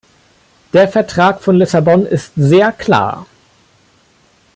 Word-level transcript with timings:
Der 0.73 0.87
Vertrag 0.87 1.43
von 1.43 1.57
Lissabon 1.57 2.07
ist 2.07 2.31
sehr 2.35 2.71
klar. 2.71 3.27